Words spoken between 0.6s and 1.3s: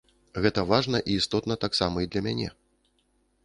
важна і